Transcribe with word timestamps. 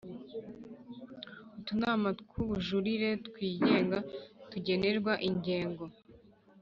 Utunama 1.57 2.09
tw 2.19 2.31
ububujurire 2.35 3.09
twigenga 3.27 3.97
tugenerwa 4.51 5.13
ingengo 5.27 5.83